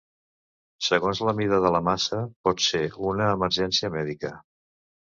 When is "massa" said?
1.89-2.23